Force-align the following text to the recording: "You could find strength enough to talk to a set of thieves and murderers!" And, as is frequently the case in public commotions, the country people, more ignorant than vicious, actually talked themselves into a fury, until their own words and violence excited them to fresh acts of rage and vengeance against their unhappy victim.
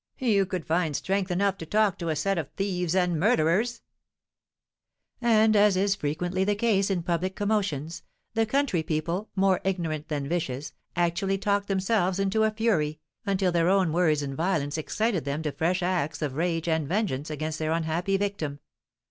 "You 0.17 0.47
could 0.47 0.65
find 0.65 0.95
strength 0.95 1.29
enough 1.29 1.59
to 1.59 1.65
talk 1.67 1.99
to 1.99 2.09
a 2.09 2.15
set 2.15 2.39
of 2.39 2.49
thieves 2.53 2.95
and 2.95 3.19
murderers!" 3.19 3.83
And, 5.21 5.55
as 5.55 5.77
is 5.77 5.93
frequently 5.93 6.43
the 6.43 6.55
case 6.55 6.89
in 6.89 7.03
public 7.03 7.35
commotions, 7.35 8.01
the 8.33 8.47
country 8.47 8.81
people, 8.81 9.29
more 9.35 9.61
ignorant 9.63 10.07
than 10.07 10.27
vicious, 10.27 10.73
actually 10.95 11.37
talked 11.37 11.67
themselves 11.67 12.17
into 12.17 12.41
a 12.41 12.49
fury, 12.49 12.99
until 13.27 13.51
their 13.51 13.69
own 13.69 13.93
words 13.93 14.23
and 14.23 14.35
violence 14.35 14.75
excited 14.75 15.23
them 15.23 15.43
to 15.43 15.51
fresh 15.51 15.83
acts 15.83 16.23
of 16.23 16.33
rage 16.35 16.67
and 16.67 16.87
vengeance 16.87 17.29
against 17.29 17.59
their 17.59 17.71
unhappy 17.71 18.17
victim. 18.17 18.59